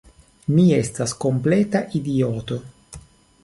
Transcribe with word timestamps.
Mi 0.53 0.63
estas 0.77 1.13
kompleta 1.25 1.85
idioto! 2.01 2.61